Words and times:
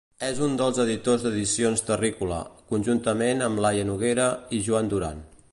És 0.27 0.39
un 0.45 0.53
dels 0.61 0.79
editors 0.83 1.25
d'Edicions 1.25 1.85
Terrícola, 1.91 2.39
conjuntament 2.73 3.47
amb 3.49 3.65
Laia 3.67 3.87
Noguera 3.93 4.29
i 4.61 4.67
Joan 4.71 4.95
Duran. 4.95 5.27